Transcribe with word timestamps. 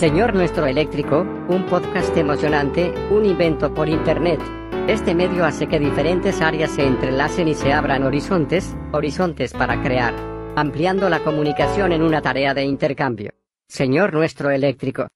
Señor 0.00 0.32
Nuestro 0.32 0.64
Eléctrico, 0.64 1.26
un 1.50 1.66
podcast 1.66 2.16
emocionante, 2.16 2.90
un 3.10 3.26
invento 3.26 3.74
por 3.74 3.86
Internet. 3.86 4.40
Este 4.88 5.14
medio 5.14 5.44
hace 5.44 5.68
que 5.68 5.78
diferentes 5.78 6.40
áreas 6.40 6.70
se 6.70 6.86
entrelacen 6.86 7.48
y 7.48 7.54
se 7.54 7.74
abran 7.74 8.04
horizontes, 8.04 8.74
horizontes 8.92 9.52
para 9.52 9.82
crear, 9.82 10.14
ampliando 10.56 11.10
la 11.10 11.22
comunicación 11.22 11.92
en 11.92 12.00
una 12.00 12.22
tarea 12.22 12.54
de 12.54 12.64
intercambio. 12.64 13.34
Señor 13.68 14.14
Nuestro 14.14 14.50
Eléctrico. 14.50 15.08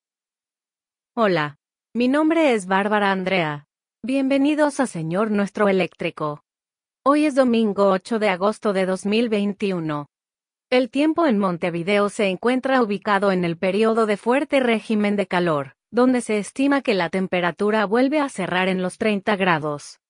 Hola, 1.16 1.56
mi 1.94 2.08
nombre 2.08 2.52
es 2.52 2.66
Bárbara 2.66 3.10
Andrea. 3.10 3.66
Bienvenidos 4.02 4.80
a 4.80 4.86
Señor 4.86 5.30
Nuestro 5.30 5.66
Eléctrico. 5.70 6.44
Hoy 7.06 7.24
es 7.24 7.34
domingo 7.34 7.88
8 7.88 8.18
de 8.18 8.28
agosto 8.28 8.74
de 8.74 8.84
2021. 8.84 10.08
El 10.74 10.90
tiempo 10.90 11.24
en 11.28 11.38
Montevideo 11.38 12.08
se 12.08 12.26
encuentra 12.26 12.82
ubicado 12.82 13.30
en 13.30 13.44
el 13.44 13.56
periodo 13.56 14.06
de 14.06 14.16
fuerte 14.16 14.58
régimen 14.58 15.14
de 15.14 15.28
calor, 15.28 15.76
donde 15.92 16.20
se 16.20 16.38
estima 16.38 16.82
que 16.82 16.94
la 16.94 17.10
temperatura 17.10 17.84
vuelve 17.86 18.18
a 18.18 18.28
cerrar 18.28 18.66
en 18.66 18.82
los 18.82 18.98
30 18.98 19.36
grados. 19.36 20.00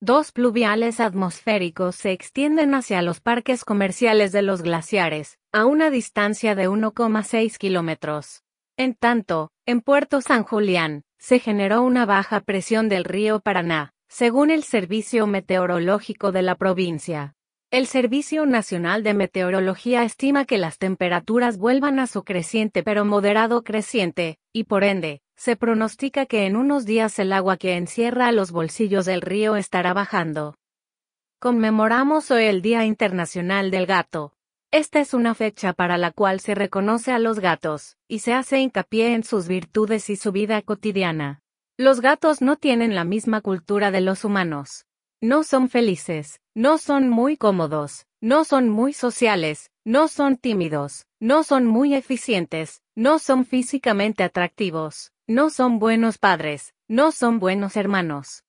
Dos 0.00 0.30
pluviales 0.30 1.00
atmosféricos 1.00 1.96
se 1.96 2.12
extienden 2.12 2.76
hacia 2.76 3.02
los 3.02 3.20
parques 3.20 3.64
comerciales 3.64 4.30
de 4.30 4.42
los 4.42 4.62
glaciares, 4.62 5.36
a 5.50 5.66
una 5.66 5.90
distancia 5.90 6.54
de 6.54 6.68
1,6 6.68 7.58
kilómetros. 7.58 8.44
En 8.76 8.94
tanto, 8.94 9.50
en 9.66 9.80
Puerto 9.80 10.20
San 10.20 10.44
Julián, 10.44 11.02
se 11.18 11.40
generó 11.40 11.82
una 11.82 12.06
baja 12.06 12.38
presión 12.38 12.88
del 12.88 13.02
río 13.02 13.40
Paraná, 13.40 13.94
según 14.06 14.52
el 14.52 14.62
Servicio 14.62 15.26
Meteorológico 15.26 16.30
de 16.30 16.42
la 16.42 16.54
provincia. 16.54 17.34
El 17.74 17.88
Servicio 17.88 18.46
Nacional 18.46 19.02
de 19.02 19.14
Meteorología 19.14 20.04
estima 20.04 20.44
que 20.44 20.58
las 20.58 20.78
temperaturas 20.78 21.58
vuelvan 21.58 21.98
a 21.98 22.06
su 22.06 22.22
creciente 22.22 22.84
pero 22.84 23.04
moderado 23.04 23.64
creciente, 23.64 24.38
y 24.52 24.62
por 24.62 24.84
ende, 24.84 25.22
se 25.34 25.56
pronostica 25.56 26.24
que 26.24 26.46
en 26.46 26.54
unos 26.54 26.86
días 26.86 27.18
el 27.18 27.32
agua 27.32 27.56
que 27.56 27.76
encierra 27.76 28.30
los 28.30 28.52
bolsillos 28.52 29.06
del 29.06 29.22
río 29.22 29.56
estará 29.56 29.92
bajando. 29.92 30.54
Conmemoramos 31.40 32.30
hoy 32.30 32.44
el 32.44 32.62
Día 32.62 32.84
Internacional 32.84 33.72
del 33.72 33.86
Gato. 33.86 34.34
Esta 34.70 35.00
es 35.00 35.12
una 35.12 35.34
fecha 35.34 35.72
para 35.72 35.98
la 35.98 36.12
cual 36.12 36.38
se 36.38 36.54
reconoce 36.54 37.10
a 37.10 37.18
los 37.18 37.40
gatos, 37.40 37.96
y 38.06 38.20
se 38.20 38.34
hace 38.34 38.60
hincapié 38.60 39.14
en 39.14 39.24
sus 39.24 39.48
virtudes 39.48 40.10
y 40.10 40.14
su 40.14 40.30
vida 40.30 40.62
cotidiana. 40.62 41.42
Los 41.76 42.00
gatos 42.00 42.40
no 42.40 42.54
tienen 42.54 42.94
la 42.94 43.02
misma 43.02 43.40
cultura 43.40 43.90
de 43.90 44.00
los 44.00 44.24
humanos. 44.24 44.86
No 45.20 45.42
son 45.42 45.68
felices, 45.68 46.40
no 46.54 46.78
son 46.78 47.08
muy 47.08 47.36
cómodos, 47.36 48.06
no 48.20 48.44
son 48.44 48.68
muy 48.68 48.92
sociales, 48.92 49.70
no 49.84 50.06
son 50.06 50.36
tímidos, 50.36 51.06
no 51.18 51.42
son 51.42 51.66
muy 51.66 51.94
eficientes, 51.94 52.80
no 52.94 53.18
son 53.18 53.44
físicamente 53.44 54.22
atractivos, 54.22 55.10
no 55.26 55.50
son 55.50 55.80
buenos 55.80 56.18
padres, 56.18 56.72
no 56.86 57.10
son 57.10 57.40
buenos 57.40 57.76
hermanos. 57.76 58.44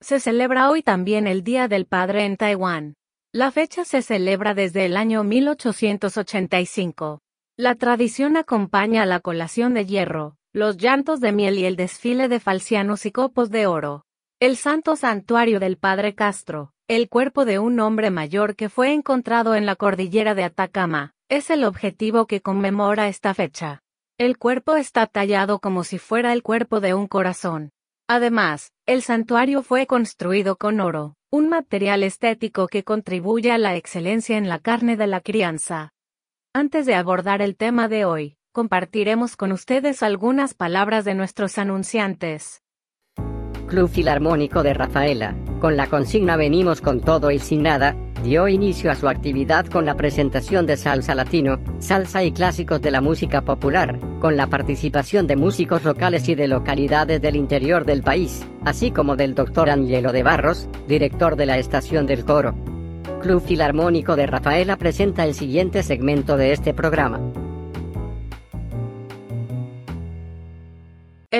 Se 0.00 0.20
celebra 0.20 0.70
hoy 0.70 0.84
también 0.84 1.26
el 1.26 1.42
Día 1.42 1.66
del 1.66 1.86
Padre 1.86 2.24
en 2.24 2.36
Taiwán. 2.36 2.94
La 3.32 3.50
fecha 3.50 3.84
se 3.84 4.00
celebra 4.02 4.54
desde 4.54 4.86
el 4.86 4.96
año 4.96 5.24
1885. 5.24 7.20
La 7.56 7.74
tradición 7.74 8.36
acompaña 8.36 9.02
a 9.02 9.06
la 9.06 9.18
colación 9.18 9.74
de 9.74 9.86
hierro, 9.86 10.36
los 10.52 10.76
llantos 10.76 11.20
de 11.20 11.32
miel 11.32 11.58
y 11.58 11.64
el 11.64 11.74
desfile 11.74 12.28
de 12.28 12.38
falcianos 12.38 13.06
y 13.06 13.10
copos 13.10 13.50
de 13.50 13.66
oro. 13.66 14.04
El 14.38 14.56
santo 14.56 14.96
santuario 14.96 15.60
del 15.60 15.76
Padre 15.76 16.14
Castro, 16.14 16.72
el 16.90 17.08
cuerpo 17.08 17.44
de 17.44 17.60
un 17.60 17.78
hombre 17.78 18.10
mayor 18.10 18.56
que 18.56 18.68
fue 18.68 18.92
encontrado 18.92 19.54
en 19.54 19.64
la 19.64 19.76
cordillera 19.76 20.34
de 20.34 20.42
Atacama, 20.42 21.12
es 21.28 21.48
el 21.50 21.62
objetivo 21.62 22.26
que 22.26 22.40
conmemora 22.40 23.06
esta 23.06 23.32
fecha. 23.32 23.84
El 24.18 24.38
cuerpo 24.38 24.74
está 24.74 25.06
tallado 25.06 25.60
como 25.60 25.84
si 25.84 25.98
fuera 25.98 26.32
el 26.32 26.42
cuerpo 26.42 26.80
de 26.80 26.94
un 26.94 27.06
corazón. 27.06 27.70
Además, 28.08 28.72
el 28.86 29.02
santuario 29.02 29.62
fue 29.62 29.86
construido 29.86 30.56
con 30.56 30.80
oro, 30.80 31.14
un 31.30 31.48
material 31.48 32.02
estético 32.02 32.66
que 32.66 32.82
contribuye 32.82 33.52
a 33.52 33.58
la 33.58 33.76
excelencia 33.76 34.36
en 34.36 34.48
la 34.48 34.58
carne 34.58 34.96
de 34.96 35.06
la 35.06 35.20
crianza. 35.20 35.92
Antes 36.52 36.86
de 36.86 36.96
abordar 36.96 37.40
el 37.40 37.54
tema 37.54 37.86
de 37.86 38.04
hoy, 38.04 38.36
compartiremos 38.50 39.36
con 39.36 39.52
ustedes 39.52 40.02
algunas 40.02 40.54
palabras 40.54 41.04
de 41.04 41.14
nuestros 41.14 41.56
anunciantes. 41.56 42.62
Club 43.70 43.88
Filarmónico 43.88 44.64
de 44.64 44.74
Rafaela, 44.74 45.36
con 45.60 45.76
la 45.76 45.86
consigna 45.86 46.36
Venimos 46.36 46.80
con 46.80 47.00
todo 47.00 47.30
y 47.30 47.38
sin 47.38 47.62
nada, 47.62 47.94
dio 48.24 48.48
inicio 48.48 48.90
a 48.90 48.96
su 48.96 49.08
actividad 49.08 49.64
con 49.66 49.86
la 49.86 49.94
presentación 49.94 50.66
de 50.66 50.76
salsa 50.76 51.14
latino, 51.14 51.60
salsa 51.78 52.24
y 52.24 52.32
clásicos 52.32 52.82
de 52.82 52.90
la 52.90 53.00
música 53.00 53.42
popular, 53.42 53.96
con 54.18 54.36
la 54.36 54.48
participación 54.48 55.28
de 55.28 55.36
músicos 55.36 55.84
locales 55.84 56.28
y 56.28 56.34
de 56.34 56.48
localidades 56.48 57.22
del 57.22 57.36
interior 57.36 57.84
del 57.84 58.02
país, 58.02 58.44
así 58.64 58.90
como 58.90 59.14
del 59.14 59.36
doctor 59.36 59.70
Angelo 59.70 60.10
de 60.10 60.24
Barros, 60.24 60.68
director 60.88 61.36
de 61.36 61.46
la 61.46 61.58
estación 61.58 62.06
del 62.06 62.24
coro. 62.24 62.56
Club 63.22 63.40
Filarmónico 63.40 64.16
de 64.16 64.26
Rafaela 64.26 64.78
presenta 64.78 65.24
el 65.24 65.34
siguiente 65.34 65.84
segmento 65.84 66.36
de 66.36 66.52
este 66.52 66.74
programa. 66.74 67.20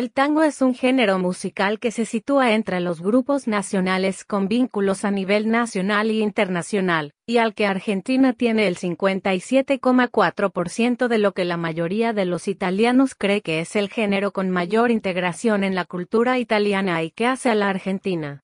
El 0.01 0.11
tango 0.13 0.43
es 0.43 0.63
un 0.63 0.75
género 0.75 1.19
musical 1.19 1.79
que 1.79 1.91
se 1.91 2.07
sitúa 2.07 2.55
entre 2.55 2.81
los 2.81 3.03
grupos 3.03 3.47
nacionales 3.47 4.25
con 4.25 4.49
vínculos 4.49 5.05
a 5.05 5.11
nivel 5.11 5.51
nacional 5.51 6.11
y 6.11 6.23
internacional, 6.23 7.13
y 7.27 7.37
al 7.37 7.53
que 7.53 7.67
Argentina 7.67 8.33
tiene 8.33 8.67
el 8.67 8.79
57,4% 8.79 11.07
de 11.07 11.19
lo 11.19 11.33
que 11.33 11.45
la 11.45 11.59
mayoría 11.59 12.15
de 12.15 12.25
los 12.25 12.49
italianos 12.49 13.15
cree 13.15 13.43
que 13.43 13.61
es 13.61 13.77
el 13.77 13.91
género 13.91 14.33
con 14.33 14.49
mayor 14.49 14.91
integración 14.91 15.65
en 15.65 15.75
la 15.75 15.85
cultura 15.85 16.39
italiana 16.39 17.03
y 17.03 17.11
que 17.11 17.27
hace 17.27 17.51
a 17.51 17.55
la 17.55 17.69
Argentina. 17.69 18.43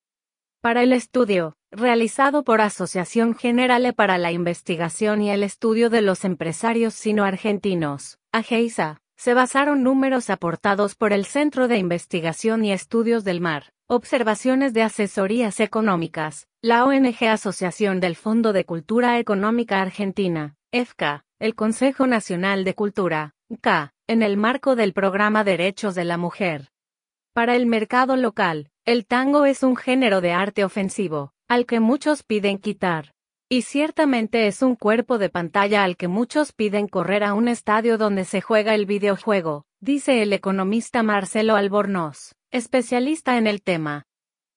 Para 0.60 0.82
el 0.82 0.92
estudio, 0.92 1.54
realizado 1.70 2.44
por 2.44 2.60
Asociación 2.60 3.34
Generale 3.34 3.94
para 3.94 4.18
la 4.18 4.30
Investigación 4.30 5.22
y 5.22 5.30
el 5.30 5.42
Estudio 5.42 5.88
de 5.88 6.02
los 6.02 6.26
Empresarios 6.26 6.92
Sino-Argentinos, 6.92 8.18
AGEISA, 8.30 9.00
se 9.16 9.34
basaron 9.34 9.82
números 9.82 10.30
aportados 10.30 10.94
por 10.94 11.12
el 11.12 11.24
Centro 11.24 11.68
de 11.68 11.78
Investigación 11.78 12.64
y 12.64 12.72
Estudios 12.72 13.24
del 13.24 13.40
Mar, 13.40 13.72
observaciones 13.86 14.74
de 14.74 14.82
asesorías 14.82 15.58
económicas, 15.60 16.48
la 16.60 16.84
ONG 16.84 17.24
Asociación 17.24 18.00
del 18.00 18.14
Fondo 18.14 18.52
de 18.52 18.64
Cultura 18.64 19.18
Económica 19.18 19.80
Argentina, 19.80 20.56
EFCA, 20.70 21.24
el 21.38 21.54
Consejo 21.54 22.06
Nacional 22.06 22.64
de 22.64 22.74
Cultura, 22.74 23.34
CA, 23.62 23.92
en 24.06 24.22
el 24.22 24.36
marco 24.36 24.76
del 24.76 24.92
programa 24.92 25.44
Derechos 25.44 25.94
de 25.94 26.04
la 26.04 26.18
Mujer. 26.18 26.68
Para 27.32 27.56
el 27.56 27.66
mercado 27.66 28.16
local, 28.16 28.70
el 28.84 29.06
tango 29.06 29.46
es 29.46 29.62
un 29.62 29.76
género 29.76 30.20
de 30.20 30.32
arte 30.32 30.64
ofensivo, 30.64 31.32
al 31.48 31.66
que 31.66 31.80
muchos 31.80 32.22
piden 32.22 32.58
quitar. 32.58 33.15
Y 33.48 33.62
ciertamente 33.62 34.48
es 34.48 34.60
un 34.60 34.74
cuerpo 34.74 35.18
de 35.18 35.28
pantalla 35.28 35.84
al 35.84 35.96
que 35.96 36.08
muchos 36.08 36.52
piden 36.52 36.88
correr 36.88 37.22
a 37.22 37.32
un 37.32 37.46
estadio 37.46 37.96
donde 37.96 38.24
se 38.24 38.40
juega 38.40 38.74
el 38.74 38.86
videojuego, 38.86 39.66
dice 39.78 40.20
el 40.22 40.32
economista 40.32 41.04
Marcelo 41.04 41.54
Albornoz, 41.54 42.34
especialista 42.50 43.38
en 43.38 43.46
el 43.46 43.62
tema. 43.62 44.04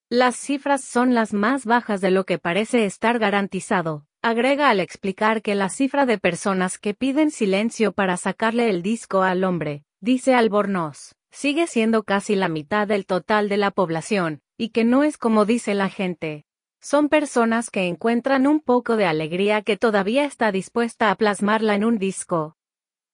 Las 0.10 0.38
cifras 0.38 0.84
son 0.84 1.14
las 1.14 1.34
más 1.34 1.66
bajas 1.66 2.02
de 2.02 2.10
lo 2.10 2.26
que 2.26 2.40
parece 2.40 2.86
estar 2.86 3.20
garantizado, 3.20 4.08
agrega 4.24 4.72
al 4.72 4.80
explicar 4.80 5.44
que 5.44 5.54
la 5.54 5.70
cifra 5.70 6.08
de 6.08 6.18
personas 6.18 6.80
que 6.80 6.96
piden 6.96 7.30
silencio 7.30 7.92
para 7.92 8.18
sacarle 8.18 8.72
el 8.72 8.82
disco 8.82 9.22
al 9.22 9.44
hombre, 9.44 9.84
dice 10.02 10.34
Albornoz, 10.34 11.14
sigue 11.30 11.68
siendo 11.68 12.02
casi 12.02 12.36
la 12.36 12.50
mitad 12.50 12.88
del 12.88 13.06
total 13.06 13.50
de 13.50 13.58
la 13.58 13.70
población, 13.70 14.42
y 14.58 14.70
que 14.70 14.84
no 14.84 15.03
es 15.03 15.20
como 15.20 15.46
dice 15.46 15.76
la 15.76 15.90
gente, 15.90 16.46
son 16.81 17.09
personas 17.09 17.70
que 17.70 17.87
encuentran 17.87 18.47
un 18.47 18.61
poco 18.61 18.96
de 18.96 19.05
alegría 19.05 19.61
que 19.61 19.78
todavía 19.78 20.26
está 20.26 20.52
dispuesta 20.52 21.11
a 21.11 21.16
plasmarla 21.16 21.76
en 21.76 21.84
un 21.84 21.97
disco. 21.97 22.55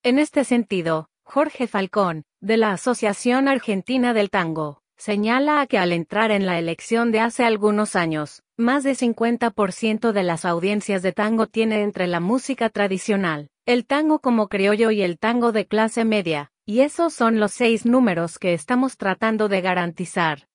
En 0.03 0.19
este 0.19 0.43
sentido, 0.43 1.09
Jorge 1.23 1.67
Falcón, 1.67 2.23
de 2.39 2.57
la 2.57 2.71
Asociación 2.71 3.47
Argentina 3.47 4.13
del 4.13 4.29
Tango, 4.29 4.81
señala 4.97 5.65
que 5.67 5.77
al 5.77 5.91
entrar 5.91 6.31
en 6.31 6.45
la 6.45 6.59
elección 6.59 7.11
de 7.11 7.19
hace 7.19 7.43
algunos 7.43 7.95
años, 7.95 8.43
más 8.55 8.83
de 8.83 8.91
50% 8.91 10.11
de 10.11 10.23
las 10.23 10.45
audiencias 10.45 11.01
de 11.01 11.11
tango 11.11 11.47
tiene 11.47 11.81
entre 11.81 12.07
la 12.07 12.19
música 12.19 12.69
tradicional, 12.69 13.49
el 13.65 13.85
tango 13.85 14.19
como 14.19 14.47
criollo 14.47 14.91
y 14.91 15.01
el 15.01 15.17
tango 15.17 15.51
de 15.51 15.65
clase 15.65 16.05
media, 16.05 16.51
y 16.65 16.81
esos 16.81 17.13
son 17.13 17.39
los 17.39 17.51
seis 17.51 17.85
números 17.85 18.39
que 18.39 18.53
estamos 18.53 18.97
tratando 18.97 19.49
de 19.49 19.61
garantizar. 19.61 20.47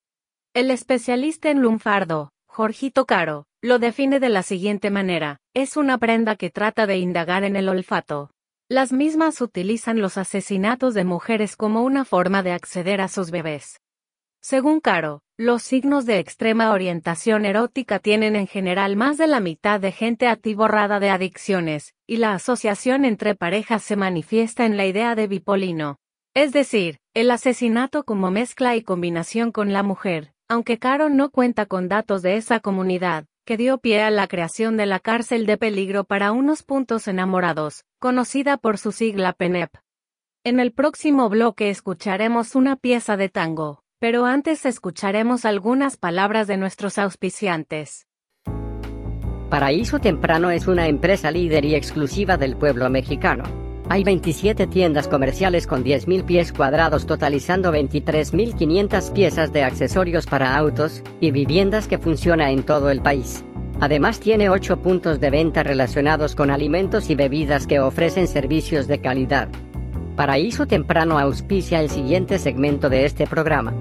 El 0.55 0.71
especialista 0.71 1.51
en 1.51 1.61
lunfardo, 1.61 2.33
Jorgito 2.53 3.07
Caro, 3.07 3.47
lo 3.63 3.79
define 3.79 4.19
de 4.19 4.29
la 4.29 4.43
siguiente 4.43 4.91
manera, 4.91 5.39
es 5.55 5.77
una 5.77 5.99
prenda 5.99 6.35
que 6.35 6.51
trata 6.51 6.89
de 6.89 6.99
indagar 6.99 7.45
en 7.45 7.55
el 7.55 7.69
olfato. 7.69 8.33
Las 8.69 8.93
mismas 8.93 9.41
utilizan 9.41 10.01
los 10.01 10.19
asesinatos 10.19 10.95
de 10.95 11.05
mujeres 11.05 11.55
como 11.55 11.85
una 11.85 12.05
forma 12.05 12.43
de 12.43 12.51
acceder 12.51 13.01
a 13.01 13.07
sus 13.07 13.31
bebés. 13.31 13.79
Según 14.43 14.81
Caro, 14.81 15.23
los 15.39 15.63
signos 15.63 16.07
de 16.07 16.19
extrema 16.19 16.73
orientación 16.73 17.45
erótica 17.45 18.01
tienen 18.01 18.35
en 18.35 18.49
general 18.49 18.97
más 18.97 19.17
de 19.17 19.29
la 19.29 19.39
mitad 19.39 19.79
de 19.79 19.93
gente 19.93 20.27
atiborrada 20.27 20.99
de 20.99 21.11
adicciones, 21.11 21.95
y 22.05 22.17
la 22.17 22.33
asociación 22.33 23.05
entre 23.05 23.37
parejas 23.37 23.85
se 23.85 23.95
manifiesta 23.95 24.67
en 24.67 24.77
la 24.77 24.87
idea 24.87 25.15
de 25.15 25.29
bipolino. 25.29 25.99
Es 26.35 26.53
decir, 26.53 26.99
El 27.15 27.31
asesinato 27.31 28.03
como 28.05 28.33
mezcla 28.33 28.75
y 28.75 28.83
combinación 28.83 29.53
con 29.53 29.73
la 29.73 29.83
mujer, 29.83 30.33
aunque 30.51 30.79
Caro 30.79 31.09
no 31.09 31.31
cuenta 31.31 31.65
con 31.65 31.89
datos 31.89 32.23
de 32.23 32.37
esa 32.37 32.59
comunidad, 32.59 33.27
que 33.47 33.57
dio 33.57 33.79
pie 33.79 34.03
a 34.03 34.11
la 34.11 34.27
creación 34.27 34.77
de 34.77 34.85
la 34.85 34.99
cárcel 34.99 35.47
de 35.47 35.57
peligro 35.57 36.03
para 36.03 36.33
unos 36.33 36.65
puntos 36.65 37.07
enamorados, 37.07 37.85
conocida 38.01 38.57
por 38.57 38.77
su 38.77 38.91
sigla 38.91 39.33
PENEP. 39.33 39.71
En 40.43 40.59
el 40.59 40.73
próximo 40.73 41.29
bloque 41.29 41.71
escucharemos 41.71 42.57
una 42.57 42.75
pieza 42.75 43.17
de 43.17 43.29
tango, 43.29 43.85
pero 44.01 44.27
antes 44.27 44.67
escucharemos 44.67 45.45
algunas 45.45 45.97
palabras 45.97 46.49
de 46.49 46.57
nuestros 46.57 46.99
auspiciantes. 46.99 48.09
Paraíso 49.51 50.01
Temprano 50.01 50.51
es 50.51 50.67
una 50.67 50.89
empresa 50.89 51.31
líder 51.31 51.65
y 51.65 51.77
exclusiva 51.77 52.37
del 52.37 52.57
pueblo 52.57 52.91
mexicano. 52.91 53.70
Hay 53.93 54.05
27 54.05 54.69
tiendas 54.69 55.09
comerciales 55.09 55.67
con 55.67 55.83
10.000 55.83 56.25
pies 56.25 56.53
cuadrados 56.53 57.07
totalizando 57.07 57.73
23.500 57.73 59.13
piezas 59.13 59.53
de 59.53 59.65
accesorios 59.65 60.27
para 60.27 60.57
autos 60.57 61.03
y 61.19 61.33
viviendas 61.33 61.89
que 61.89 61.99
funciona 61.99 62.53
en 62.53 62.63
todo 62.63 62.91
el 62.91 63.03
país. 63.03 63.45
Además 63.81 64.21
tiene 64.21 64.49
8 64.49 64.81
puntos 64.81 65.19
de 65.19 65.31
venta 65.31 65.65
relacionados 65.65 66.37
con 66.37 66.53
alimentos 66.53 67.11
y 67.11 67.17
bebidas 67.17 67.67
que 67.67 67.81
ofrecen 67.81 68.29
servicios 68.29 68.87
de 68.87 69.01
calidad. 69.01 69.49
Paraíso 70.15 70.67
Temprano 70.67 71.19
auspicia 71.19 71.81
el 71.81 71.91
siguiente 71.91 72.39
segmento 72.39 72.91
de 72.91 73.07
este 73.07 73.27
programa. 73.27 73.75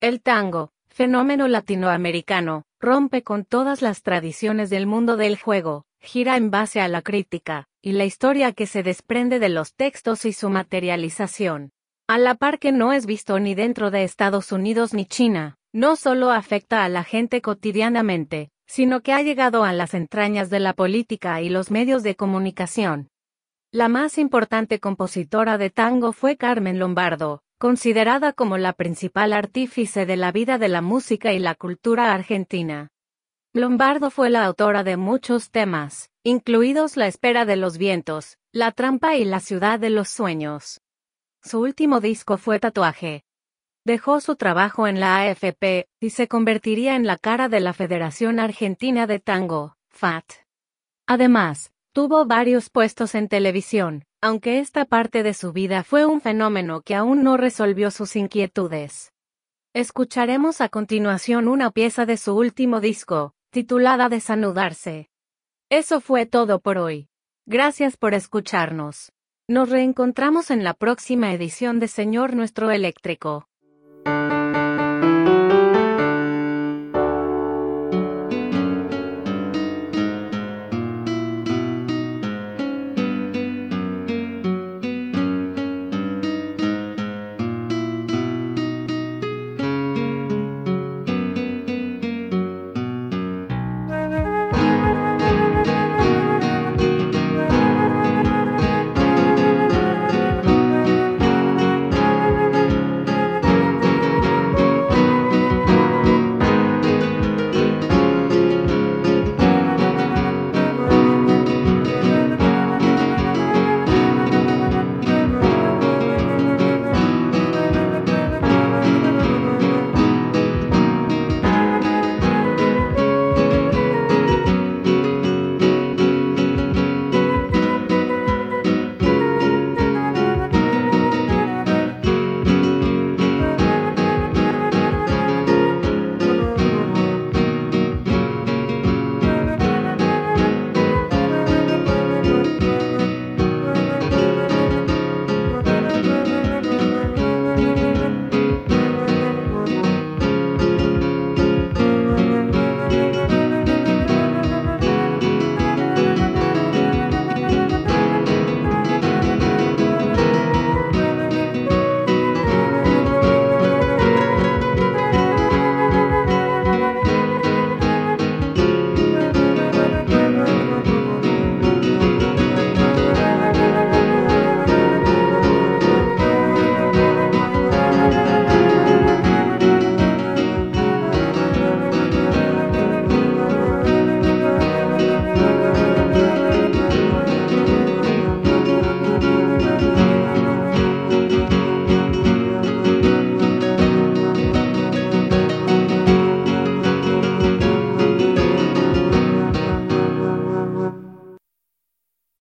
El 0.00 0.20
tango, 0.20 0.70
fenómeno 0.86 1.48
latinoamericano, 1.48 2.62
rompe 2.78 3.24
con 3.24 3.44
todas 3.44 3.82
las 3.82 4.02
tradiciones 4.02 4.70
del 4.70 4.86
mundo 4.86 5.16
del 5.16 5.36
juego, 5.36 5.85
gira 6.00 6.36
en 6.36 6.50
base 6.50 6.80
a 6.80 6.88
la 6.88 7.02
crítica, 7.02 7.66
y 7.82 7.92
la 7.92 8.04
historia 8.04 8.52
que 8.52 8.66
se 8.66 8.82
desprende 8.82 9.38
de 9.38 9.48
los 9.48 9.74
textos 9.74 10.24
y 10.24 10.32
su 10.32 10.50
materialización. 10.50 11.72
A 12.08 12.18
la 12.18 12.34
par 12.34 12.58
que 12.58 12.72
no 12.72 12.92
es 12.92 13.06
visto 13.06 13.38
ni 13.40 13.54
dentro 13.54 13.90
de 13.90 14.04
Estados 14.04 14.52
Unidos 14.52 14.94
ni 14.94 15.06
China, 15.06 15.56
no 15.72 15.96
solo 15.96 16.30
afecta 16.30 16.84
a 16.84 16.88
la 16.88 17.04
gente 17.04 17.42
cotidianamente, 17.42 18.50
sino 18.66 19.00
que 19.00 19.12
ha 19.12 19.22
llegado 19.22 19.64
a 19.64 19.72
las 19.72 19.94
entrañas 19.94 20.50
de 20.50 20.60
la 20.60 20.72
política 20.72 21.40
y 21.40 21.48
los 21.48 21.70
medios 21.70 22.02
de 22.02 22.16
comunicación. 22.16 23.08
La 23.72 23.88
más 23.88 24.18
importante 24.18 24.80
compositora 24.80 25.58
de 25.58 25.70
tango 25.70 26.12
fue 26.12 26.36
Carmen 26.36 26.78
Lombardo, 26.78 27.42
considerada 27.58 28.32
como 28.32 28.58
la 28.58 28.72
principal 28.72 29.32
artífice 29.32 30.06
de 30.06 30.16
la 30.16 30.32
vida 30.32 30.58
de 30.58 30.68
la 30.68 30.82
música 30.82 31.32
y 31.32 31.38
la 31.38 31.54
cultura 31.54 32.12
argentina. 32.12 32.88
Lombardo 33.56 34.10
fue 34.10 34.28
la 34.28 34.44
autora 34.44 34.84
de 34.84 34.98
muchos 34.98 35.50
temas, 35.50 36.10
incluidos 36.22 36.98
La 36.98 37.06
espera 37.06 37.46
de 37.46 37.56
los 37.56 37.78
vientos, 37.78 38.36
La 38.52 38.70
trampa 38.70 39.16
y 39.16 39.24
La 39.24 39.40
ciudad 39.40 39.80
de 39.80 39.88
los 39.88 40.10
sueños. 40.10 40.82
Su 41.42 41.60
último 41.62 42.00
disco 42.00 42.36
fue 42.36 42.60
Tatuaje. 42.60 43.24
Dejó 43.82 44.20
su 44.20 44.36
trabajo 44.36 44.86
en 44.86 45.00
la 45.00 45.22
AFP 45.22 45.88
y 46.00 46.10
se 46.10 46.28
convertiría 46.28 46.96
en 46.96 47.06
la 47.06 47.16
cara 47.16 47.48
de 47.48 47.60
la 47.60 47.72
Federación 47.72 48.40
Argentina 48.40 49.06
de 49.06 49.20
Tango, 49.20 49.78
FAT. 49.88 50.26
Además, 51.06 51.72
tuvo 51.94 52.26
varios 52.26 52.68
puestos 52.68 53.14
en 53.14 53.26
televisión, 53.26 54.04
aunque 54.20 54.58
esta 54.58 54.84
parte 54.84 55.22
de 55.22 55.32
su 55.32 55.54
vida 55.54 55.82
fue 55.82 56.04
un 56.04 56.20
fenómeno 56.20 56.82
que 56.82 56.94
aún 56.94 57.22
no 57.22 57.38
resolvió 57.38 57.90
sus 57.90 58.16
inquietudes. 58.16 59.14
Escucharemos 59.72 60.60
a 60.60 60.68
continuación 60.68 61.48
una 61.48 61.70
pieza 61.70 62.04
de 62.04 62.18
su 62.18 62.36
último 62.36 62.80
disco, 62.80 63.32
titulada 63.56 64.10
Desanudarse. 64.10 65.08
Eso 65.70 66.02
fue 66.02 66.26
todo 66.26 66.60
por 66.60 66.76
hoy. 66.76 67.08
Gracias 67.46 67.96
por 67.96 68.12
escucharnos. 68.12 69.12
Nos 69.48 69.70
reencontramos 69.70 70.50
en 70.50 70.62
la 70.62 70.74
próxima 70.74 71.32
edición 71.32 71.80
de 71.80 71.88
Señor 71.88 72.36
Nuestro 72.36 72.70
Eléctrico. 72.70 73.48